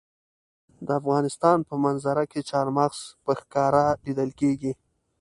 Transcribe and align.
د 0.85 0.87
افغانستان 0.99 1.57
په 1.67 1.75
منظره 1.83 2.23
کې 2.31 2.41
چار 2.49 2.67
مغز 2.77 2.99
په 3.23 3.31
ښکاره 3.39 3.85
لیدل 4.05 4.29
کېږي. 4.39 4.71